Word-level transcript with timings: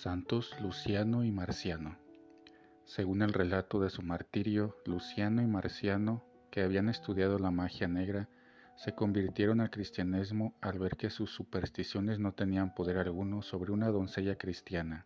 Santos 0.00 0.58
Luciano 0.62 1.24
y 1.24 1.30
Marciano. 1.30 1.98
Según 2.86 3.20
el 3.20 3.34
relato 3.34 3.80
de 3.80 3.90
su 3.90 4.00
martirio, 4.00 4.74
Luciano 4.86 5.42
y 5.42 5.46
Marciano, 5.46 6.24
que 6.50 6.62
habían 6.62 6.88
estudiado 6.88 7.38
la 7.38 7.50
magia 7.50 7.86
negra, 7.86 8.26
se 8.76 8.94
convirtieron 8.94 9.60
al 9.60 9.68
cristianismo 9.68 10.54
al 10.62 10.78
ver 10.78 10.96
que 10.96 11.10
sus 11.10 11.30
supersticiones 11.32 12.18
no 12.18 12.32
tenían 12.32 12.74
poder 12.74 12.96
alguno 12.96 13.42
sobre 13.42 13.72
una 13.72 13.88
doncella 13.88 14.36
cristiana. 14.36 15.04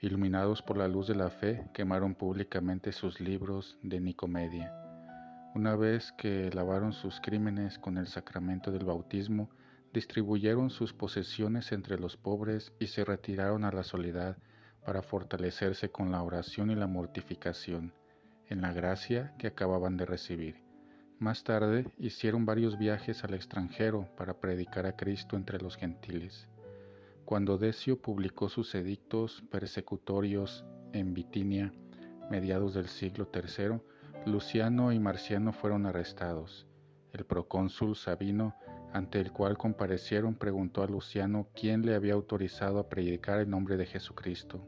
Iluminados 0.00 0.62
por 0.62 0.78
la 0.78 0.88
luz 0.88 1.06
de 1.06 1.16
la 1.16 1.28
fe, 1.28 1.68
quemaron 1.74 2.14
públicamente 2.14 2.92
sus 2.92 3.20
libros 3.20 3.76
de 3.82 4.00
Nicomedia. 4.00 4.72
Una 5.54 5.76
vez 5.76 6.10
que 6.12 6.48
lavaron 6.54 6.94
sus 6.94 7.20
crímenes 7.20 7.78
con 7.78 7.98
el 7.98 8.06
sacramento 8.06 8.72
del 8.72 8.86
bautismo, 8.86 9.50
distribuyeron 9.92 10.70
sus 10.70 10.92
posesiones 10.92 11.72
entre 11.72 11.98
los 11.98 12.16
pobres 12.16 12.72
y 12.78 12.86
se 12.86 13.04
retiraron 13.04 13.64
a 13.64 13.72
la 13.72 13.82
soledad 13.82 14.36
para 14.84 15.02
fortalecerse 15.02 15.90
con 15.90 16.10
la 16.10 16.22
oración 16.22 16.70
y 16.70 16.74
la 16.74 16.86
mortificación 16.86 17.92
en 18.48 18.60
la 18.60 18.72
gracia 18.72 19.34
que 19.38 19.46
acababan 19.46 19.96
de 19.96 20.06
recibir. 20.06 20.56
Más 21.18 21.44
tarde 21.44 21.86
hicieron 21.98 22.46
varios 22.46 22.78
viajes 22.78 23.24
al 23.24 23.34
extranjero 23.34 24.08
para 24.16 24.40
predicar 24.40 24.86
a 24.86 24.96
Cristo 24.96 25.36
entre 25.36 25.60
los 25.60 25.76
gentiles. 25.76 26.48
Cuando 27.24 27.58
Decio 27.58 28.00
publicó 28.00 28.48
sus 28.48 28.74
edictos 28.74 29.42
persecutorios 29.50 30.64
en 30.92 31.14
Bitinia, 31.14 31.72
mediados 32.30 32.74
del 32.74 32.88
siglo 32.88 33.28
III, 33.32 33.80
Luciano 34.26 34.92
y 34.92 34.98
Marciano 34.98 35.52
fueron 35.52 35.86
arrestados. 35.86 36.66
El 37.12 37.24
procónsul 37.24 37.96
Sabino 37.96 38.54
ante 38.92 39.20
el 39.20 39.32
cual 39.32 39.56
comparecieron, 39.56 40.34
preguntó 40.34 40.82
a 40.82 40.86
Luciano 40.86 41.48
quién 41.54 41.86
le 41.86 41.94
había 41.94 42.14
autorizado 42.14 42.78
a 42.78 42.88
predicar 42.88 43.38
el 43.38 43.48
nombre 43.48 43.76
de 43.76 43.86
Jesucristo. 43.86 44.60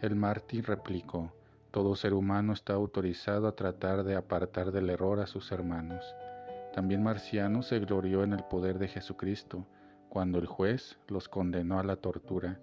El 0.00 0.16
mártir 0.16 0.66
replicó, 0.66 1.32
todo 1.70 1.96
ser 1.96 2.14
humano 2.14 2.52
está 2.52 2.72
autorizado 2.74 3.46
a 3.46 3.54
tratar 3.54 4.04
de 4.04 4.16
apartar 4.16 4.72
del 4.72 4.90
error 4.90 5.20
a 5.20 5.26
sus 5.26 5.52
hermanos. 5.52 6.04
También 6.72 7.02
Marciano 7.02 7.62
se 7.62 7.78
glorió 7.80 8.22
en 8.22 8.32
el 8.32 8.44
poder 8.44 8.78
de 8.78 8.88
Jesucristo, 8.88 9.66
cuando 10.08 10.38
el 10.38 10.46
juez 10.46 10.98
los 11.08 11.28
condenó 11.28 11.78
a 11.78 11.84
la 11.84 11.96
tortura. 11.96 12.60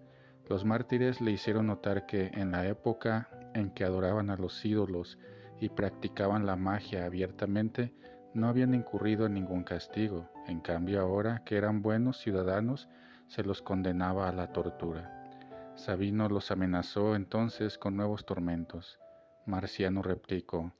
Los 0.49 0.65
mártires 0.65 1.21
le 1.21 1.31
hicieron 1.31 1.67
notar 1.67 2.05
que 2.05 2.31
en 2.33 2.51
la 2.51 2.67
época 2.67 3.29
en 3.53 3.71
que 3.71 3.83
adoraban 3.83 4.29
a 4.29 4.37
los 4.37 4.63
ídolos 4.65 5.17
y 5.59 5.69
practicaban 5.69 6.45
la 6.45 6.55
magia 6.55 7.05
abiertamente, 7.05 7.93
no 8.35 8.47
habían 8.47 8.75
incurrido 8.75 9.25
en 9.25 9.33
ningún 9.33 9.63
castigo, 9.63 10.29
en 10.47 10.59
cambio 10.59 11.01
ahora 11.01 11.41
que 11.45 11.57
eran 11.57 11.81
buenos 11.81 12.17
ciudadanos, 12.17 12.89
se 13.27 13.43
los 13.43 13.61
condenaba 13.61 14.29
a 14.29 14.33
la 14.33 14.51
tortura. 14.51 15.31
Sabino 15.75 16.29
los 16.29 16.51
amenazó 16.51 17.15
entonces 17.15 17.77
con 17.77 17.95
nuevos 17.95 18.25
tormentos. 18.25 18.99
Marciano 19.45 20.01
replicó, 20.01 20.73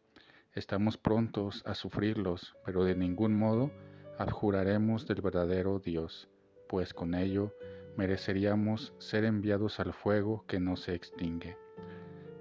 Estamos 0.54 0.98
prontos 0.98 1.64
a 1.66 1.76
sufrirlos, 1.76 2.56
pero 2.66 2.84
de 2.84 2.96
ningún 2.96 3.38
modo 3.38 3.72
abjuraremos 4.18 5.08
del 5.08 5.22
verdadero 5.22 5.80
Dios, 5.80 6.30
pues 6.70 6.94
con 6.94 7.16
ello 7.16 7.54
mereceríamos 7.98 8.94
ser 9.00 9.26
enviados 9.26 9.80
al 9.80 9.94
fuego 9.94 10.46
que 10.48 10.60
no 10.60 10.76
se 10.76 10.94
extingue. 10.94 11.58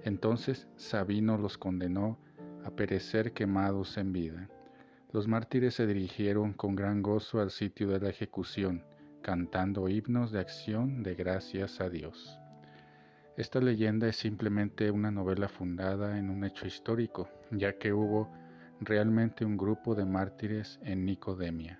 Entonces 0.03 0.67
Sabino 0.75 1.37
los 1.37 1.57
condenó 1.57 2.17
a 2.63 2.71
perecer 2.71 3.33
quemados 3.33 3.97
en 3.97 4.13
vida. 4.13 4.49
Los 5.15 5.29
mártires 5.29 5.75
se 5.75 5.87
dirigieron 5.87 6.51
con 6.51 6.75
gran 6.75 7.01
gozo 7.01 7.39
al 7.39 7.49
sitio 7.49 7.87
de 7.87 8.01
la 8.01 8.09
ejecución, 8.09 8.83
cantando 9.21 9.87
himnos 9.87 10.33
de 10.33 10.41
acción 10.41 11.03
de 11.03 11.15
gracias 11.15 11.79
a 11.79 11.89
Dios. 11.89 12.37
Esta 13.37 13.61
leyenda 13.61 14.09
es 14.09 14.17
simplemente 14.17 14.91
una 14.91 15.11
novela 15.11 15.47
fundada 15.47 16.19
en 16.19 16.29
un 16.29 16.43
hecho 16.43 16.67
histórico, 16.67 17.29
ya 17.49 17.77
que 17.77 17.93
hubo 17.93 18.29
realmente 18.81 19.45
un 19.45 19.55
grupo 19.55 19.95
de 19.95 20.03
mártires 20.03 20.81
en 20.83 21.05
Nicodemia. 21.05 21.79